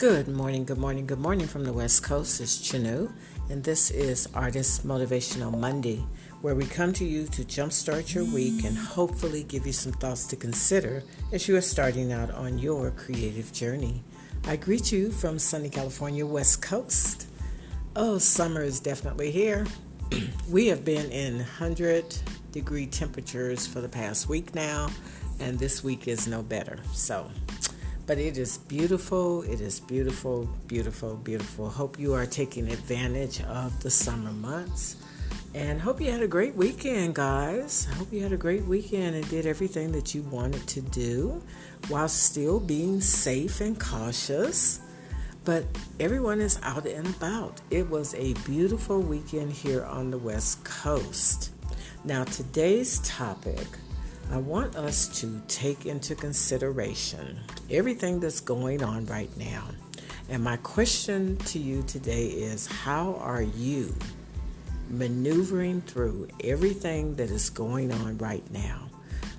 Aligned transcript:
Good 0.00 0.28
morning, 0.28 0.64
good 0.64 0.78
morning, 0.78 1.04
good 1.04 1.18
morning 1.18 1.46
from 1.46 1.62
the 1.62 1.74
West 1.74 2.02
Coast. 2.02 2.40
It's 2.40 2.56
Chinue, 2.56 3.12
and 3.50 3.62
this 3.62 3.90
is 3.90 4.28
Artist 4.32 4.86
Motivational 4.86 5.54
Monday, 5.54 6.02
where 6.40 6.54
we 6.54 6.64
come 6.64 6.94
to 6.94 7.04
you 7.04 7.26
to 7.26 7.44
jumpstart 7.44 8.14
your 8.14 8.24
week 8.24 8.64
and 8.64 8.78
hopefully 8.78 9.42
give 9.42 9.66
you 9.66 9.74
some 9.74 9.92
thoughts 9.92 10.26
to 10.28 10.36
consider 10.36 11.02
as 11.34 11.46
you 11.48 11.54
are 11.54 11.60
starting 11.60 12.12
out 12.12 12.30
on 12.30 12.58
your 12.58 12.92
creative 12.92 13.52
journey. 13.52 14.02
I 14.46 14.56
greet 14.56 14.90
you 14.90 15.10
from 15.10 15.38
sunny 15.38 15.68
California, 15.68 16.24
West 16.24 16.62
Coast. 16.62 17.26
Oh, 17.94 18.16
summer 18.16 18.62
is 18.62 18.80
definitely 18.80 19.30
here. 19.30 19.66
we 20.48 20.68
have 20.68 20.82
been 20.82 21.12
in 21.12 21.36
100 21.36 22.16
degree 22.52 22.86
temperatures 22.86 23.66
for 23.66 23.82
the 23.82 23.88
past 23.90 24.30
week 24.30 24.54
now, 24.54 24.88
and 25.40 25.58
this 25.58 25.84
week 25.84 26.08
is 26.08 26.26
no 26.26 26.42
better. 26.42 26.78
So, 26.94 27.30
but 28.10 28.18
it 28.18 28.38
is 28.38 28.58
beautiful. 28.58 29.42
It 29.42 29.60
is 29.60 29.78
beautiful, 29.78 30.50
beautiful, 30.66 31.14
beautiful. 31.14 31.68
Hope 31.70 31.96
you 31.96 32.12
are 32.12 32.26
taking 32.26 32.66
advantage 32.66 33.40
of 33.42 33.80
the 33.84 33.90
summer 33.90 34.32
months. 34.32 34.96
And 35.54 35.80
hope 35.80 36.00
you 36.00 36.10
had 36.10 36.20
a 36.20 36.26
great 36.26 36.56
weekend, 36.56 37.14
guys. 37.14 37.86
I 37.88 37.94
hope 37.94 38.12
you 38.12 38.20
had 38.20 38.32
a 38.32 38.36
great 38.36 38.64
weekend 38.64 39.14
and 39.14 39.28
did 39.28 39.46
everything 39.46 39.92
that 39.92 40.12
you 40.12 40.22
wanted 40.22 40.66
to 40.66 40.80
do 40.80 41.40
while 41.86 42.08
still 42.08 42.58
being 42.58 43.00
safe 43.00 43.60
and 43.60 43.78
cautious. 43.78 44.80
But 45.44 45.66
everyone 46.00 46.40
is 46.40 46.58
out 46.64 46.86
and 46.86 47.06
about. 47.06 47.60
It 47.70 47.88
was 47.88 48.16
a 48.16 48.32
beautiful 48.44 49.00
weekend 49.00 49.52
here 49.52 49.84
on 49.84 50.10
the 50.10 50.18
West 50.18 50.64
Coast. 50.64 51.52
Now, 52.02 52.24
today's 52.24 52.98
topic 53.08 53.68
I 54.30 54.36
want 54.36 54.76
us 54.76 55.08
to 55.20 55.42
take 55.48 55.86
into 55.86 56.14
consideration 56.14 57.40
everything 57.68 58.20
that's 58.20 58.38
going 58.38 58.80
on 58.80 59.06
right 59.06 59.34
now. 59.36 59.64
And 60.28 60.44
my 60.44 60.56
question 60.58 61.36
to 61.38 61.58
you 61.58 61.82
today 61.82 62.26
is 62.26 62.68
how 62.68 63.14
are 63.14 63.42
you 63.42 63.92
maneuvering 64.88 65.80
through 65.80 66.28
everything 66.44 67.16
that 67.16 67.28
is 67.28 67.50
going 67.50 67.90
on 67.90 68.18
right 68.18 68.48
now? 68.52 68.88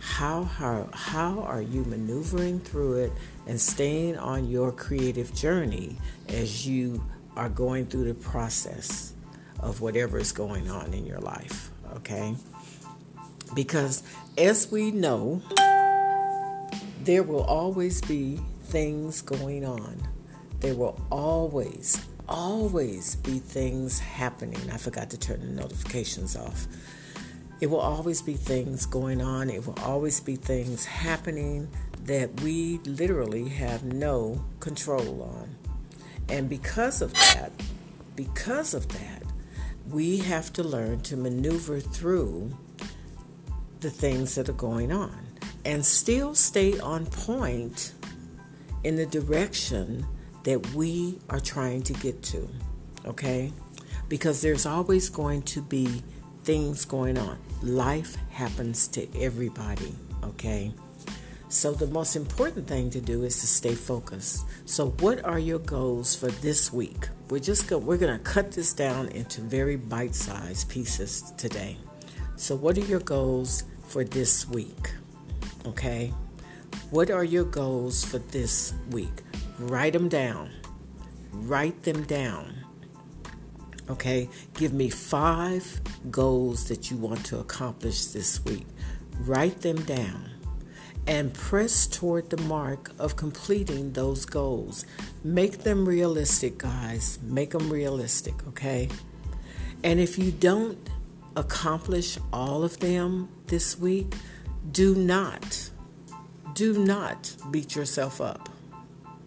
How, 0.00 0.44
how, 0.44 0.90
how 0.92 1.40
are 1.40 1.62
you 1.62 1.82
maneuvering 1.84 2.60
through 2.60 3.04
it 3.04 3.12
and 3.46 3.58
staying 3.58 4.18
on 4.18 4.50
your 4.50 4.70
creative 4.70 5.34
journey 5.34 5.96
as 6.28 6.68
you 6.68 7.02
are 7.36 7.48
going 7.48 7.86
through 7.86 8.04
the 8.04 8.14
process 8.14 9.14
of 9.60 9.80
whatever 9.80 10.18
is 10.18 10.30
going 10.30 10.70
on 10.70 10.92
in 10.92 11.06
your 11.06 11.20
life? 11.20 11.70
Okay? 11.96 12.36
Because 13.54 14.02
as 14.36 14.70
we 14.70 14.90
know, 14.90 15.42
there 17.02 17.22
will 17.22 17.44
always 17.44 18.00
be 18.00 18.40
things 18.64 19.22
going 19.22 19.64
on. 19.64 20.00
There 20.60 20.74
will 20.74 21.00
always, 21.10 22.04
always 22.28 23.16
be 23.16 23.38
things 23.38 23.98
happening. 23.98 24.70
I 24.72 24.78
forgot 24.78 25.10
to 25.10 25.18
turn 25.18 25.40
the 25.40 25.62
notifications 25.62 26.36
off. 26.36 26.66
It 27.60 27.68
will 27.68 27.80
always 27.80 28.22
be 28.22 28.34
things 28.34 28.86
going 28.86 29.20
on. 29.20 29.50
It 29.50 29.66
will 29.66 29.78
always 29.82 30.20
be 30.20 30.36
things 30.36 30.84
happening 30.84 31.68
that 32.04 32.40
we 32.40 32.78
literally 32.84 33.48
have 33.48 33.84
no 33.84 34.44
control 34.60 35.22
on. 35.22 35.54
And 36.28 36.48
because 36.48 37.00
of 37.02 37.12
that, 37.14 37.52
because 38.16 38.74
of 38.74 38.88
that, 38.88 39.22
we 39.88 40.18
have 40.18 40.52
to 40.54 40.62
learn 40.62 41.00
to 41.02 41.16
maneuver 41.16 41.80
through 41.80 42.56
the 43.84 43.90
things 43.90 44.34
that 44.34 44.48
are 44.48 44.54
going 44.54 44.90
on 44.90 45.14
and 45.66 45.84
still 45.84 46.34
stay 46.34 46.80
on 46.80 47.04
point 47.04 47.92
in 48.82 48.96
the 48.96 49.04
direction 49.04 50.06
that 50.44 50.66
we 50.74 51.18
are 51.28 51.38
trying 51.38 51.82
to 51.82 51.92
get 51.92 52.22
to. 52.22 52.48
Okay? 53.04 53.52
Because 54.08 54.40
there's 54.40 54.64
always 54.64 55.10
going 55.10 55.42
to 55.42 55.60
be 55.60 56.02
things 56.44 56.86
going 56.86 57.18
on. 57.18 57.38
Life 57.62 58.16
happens 58.30 58.88
to 58.88 59.06
everybody. 59.20 59.94
Okay? 60.22 60.72
So 61.50 61.72
the 61.72 61.86
most 61.86 62.16
important 62.16 62.66
thing 62.66 62.88
to 62.90 63.02
do 63.02 63.22
is 63.24 63.38
to 63.40 63.46
stay 63.46 63.74
focused. 63.74 64.46
So 64.64 64.90
what 65.00 65.22
are 65.26 65.38
your 65.38 65.58
goals 65.58 66.16
for 66.16 66.28
this 66.28 66.72
week? 66.72 67.08
We're 67.28 67.38
just 67.38 67.68
go- 67.68 67.78
we're 67.78 67.98
going 67.98 68.16
to 68.16 68.24
cut 68.24 68.52
this 68.52 68.72
down 68.72 69.08
into 69.08 69.42
very 69.42 69.76
bite-sized 69.76 70.70
pieces 70.70 71.32
today. 71.36 71.76
So 72.36 72.56
what 72.56 72.76
are 72.76 72.84
your 72.84 73.00
goals 73.00 73.64
for 73.94 74.02
this 74.02 74.48
week. 74.48 74.90
Okay? 75.66 76.12
What 76.90 77.12
are 77.12 77.22
your 77.22 77.44
goals 77.44 78.04
for 78.04 78.18
this 78.18 78.74
week? 78.90 79.22
Write 79.56 79.92
them 79.92 80.08
down. 80.08 80.50
Write 81.30 81.84
them 81.84 82.02
down. 82.02 82.56
Okay? 83.88 84.28
Give 84.54 84.72
me 84.72 84.90
five 84.90 85.80
goals 86.10 86.66
that 86.66 86.90
you 86.90 86.96
want 86.96 87.24
to 87.26 87.38
accomplish 87.38 88.06
this 88.06 88.44
week. 88.44 88.66
Write 89.20 89.60
them 89.60 89.80
down 89.84 90.28
and 91.06 91.32
press 91.32 91.86
toward 91.86 92.30
the 92.30 92.42
mark 92.48 92.90
of 92.98 93.14
completing 93.14 93.92
those 93.92 94.24
goals. 94.24 94.86
Make 95.22 95.58
them 95.58 95.86
realistic, 95.88 96.58
guys. 96.58 97.20
Make 97.22 97.50
them 97.50 97.72
realistic, 97.72 98.34
okay? 98.48 98.88
And 99.84 100.00
if 100.00 100.18
you 100.18 100.32
don't 100.32 100.90
accomplish 101.36 102.18
all 102.32 102.64
of 102.64 102.78
them 102.80 103.28
this 103.46 103.78
week, 103.78 104.14
do 104.70 104.94
not, 104.94 105.70
do 106.54 106.84
not 106.84 107.34
beat 107.50 107.74
yourself 107.74 108.20
up. 108.20 108.48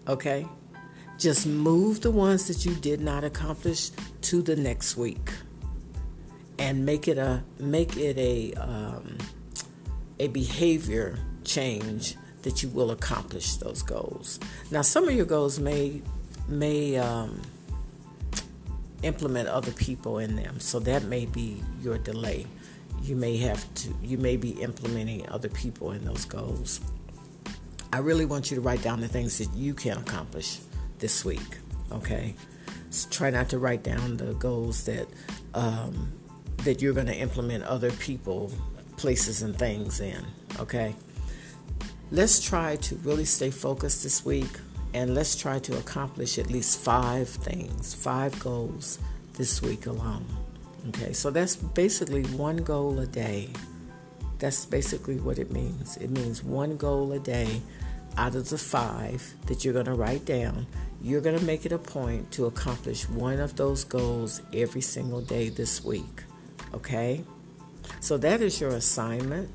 Okay? 0.08 0.48
Just 1.18 1.48
move 1.48 2.02
the 2.02 2.12
ones 2.12 2.48
that 2.48 2.66
you 2.66 2.76
did 2.76 3.02
not 3.02 3.24
accomplish 3.24 3.90
to 4.22 4.42
the 4.42 4.56
next 4.56 4.98
week, 4.98 5.32
and 6.60 6.86
make 6.86 7.08
it 7.08 7.18
a 7.18 7.44
make 7.60 7.98
it 7.98 8.18
a 8.18 8.54
um, 8.54 9.18
a 10.20 10.28
behavior 10.28 11.18
change 11.44 12.16
that 12.44 12.62
you 12.62 12.70
will 12.70 12.92
accomplish 12.92 13.56
those 13.56 13.82
goals. 13.82 14.40
Now, 14.70 14.84
some 14.84 15.08
of 15.08 15.16
your 15.16 15.26
goals 15.26 15.60
may 15.60 16.04
may 16.48 16.98
um, 16.98 17.42
implement 19.04 19.48
other 19.48 19.72
people 19.72 20.20
in 20.20 20.36
them. 20.36 20.60
So 20.60 20.80
that 20.80 21.04
may 21.04 21.26
be 21.26 21.62
your 21.82 21.98
delay. 21.98 22.46
You 23.02 23.16
may 23.16 23.38
have 23.38 23.74
to, 23.76 23.94
you 24.02 24.18
may 24.18 24.38
be 24.38 24.52
implementing 24.62 25.28
other 25.30 25.50
people 25.50 25.92
in 25.92 26.04
those 26.04 26.26
goals. 26.26 26.82
I 27.94 28.00
really 28.00 28.26
want 28.26 28.52
you 28.52 28.56
to 28.56 28.62
write 28.62 28.82
down 28.82 29.00
the 29.02 29.08
things 29.08 29.38
that 29.38 29.54
you 29.54 29.74
can 29.74 29.98
accomplish 29.98 30.60
this 31.00 31.24
week, 31.24 31.58
okay? 31.92 32.36
So 32.90 33.10
try 33.10 33.30
not 33.30 33.50
to 33.50 33.60
write 33.60 33.84
down 33.84 34.18
the 34.18 34.34
goals 34.34 34.86
that 34.86 35.08
um, 35.54 36.12
that 36.64 36.82
you're 36.82 36.94
going 36.94 37.08
to 37.08 37.16
implement 37.16 37.64
other 37.64 37.92
people, 37.92 38.52
places, 38.98 39.42
and 39.42 39.58
things 39.58 40.00
in, 40.00 40.26
okay? 40.60 40.96
Let's 42.12 42.42
try 42.42 42.76
to 42.78 42.96
really 42.98 43.26
stay 43.26 43.52
focused 43.52 44.04
this 44.04 44.26
week 44.26 44.50
and 44.94 45.14
let's 45.14 45.36
try 45.36 45.60
to 45.60 45.78
accomplish 45.78 46.40
at 46.40 46.50
least 46.50 46.80
five 46.80 47.28
things, 47.30 47.94
five 47.94 48.38
goals 48.40 49.00
this 49.34 49.62
week 49.62 49.86
alone. 49.86 50.26
Okay, 50.90 51.14
so 51.14 51.30
that's 51.30 51.56
basically 51.56 52.24
one 52.24 52.58
goal 52.58 53.00
a 53.00 53.06
day. 53.06 53.50
That's 54.40 54.66
basically 54.66 55.20
what 55.20 55.40
it 55.40 55.52
means. 55.52 55.98
It 55.98 56.12
means 56.12 56.44
one 56.44 56.78
goal 56.78 57.12
a 57.12 57.20
day 57.20 57.62
out 58.18 58.36
of 58.36 58.50
the 58.50 58.58
five 58.58 59.34
that 59.48 59.64
you're 59.64 59.74
going 59.74 59.86
to 59.86 59.94
write 59.94 60.26
down. 60.26 60.66
You're 61.02 61.22
going 61.22 61.38
to 61.38 61.46
make 61.46 61.66
it 61.66 61.72
a 61.72 61.78
point 61.78 62.32
to 62.34 62.46
accomplish 62.46 63.08
one 63.10 63.40
of 63.40 63.56
those 63.56 63.84
goals 63.84 64.42
every 64.54 64.82
single 64.82 65.22
day 65.22 65.50
this 65.50 65.84
week. 65.84 66.24
Okay? 66.74 67.24
So 68.00 68.18
that 68.18 68.42
is 68.42 68.60
your 68.60 68.72
assignment. 68.72 69.50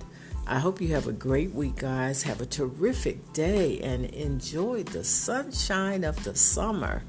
I 0.47 0.59
hope 0.59 0.81
you 0.81 0.89
have 0.89 1.07
a 1.07 1.13
great 1.13 1.53
week, 1.55 1.77
guys. 1.77 2.25
Have 2.25 2.41
a 2.41 2.47
terrific 2.47 3.33
day 3.33 3.79
and 3.81 4.07
enjoy 4.07 4.83
the 4.83 5.05
sunshine 5.05 6.05
of 6.05 6.23
the 6.25 6.35
summer. 6.35 7.05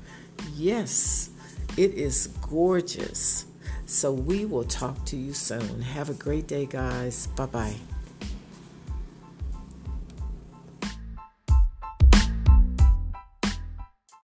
Yes, 0.56 1.30
it 1.76 1.94
is 1.96 2.28
gorgeous. 2.42 3.46
So 3.86 4.12
we 4.12 4.46
will 4.46 4.64
talk 4.64 5.04
to 5.06 5.18
you 5.18 5.34
soon. 5.34 5.82
Have 5.82 6.10
a 6.10 6.14
great 6.14 6.48
day, 6.48 6.66
guys. 6.66 7.28
Bye 7.36 7.46
bye. 7.48 7.76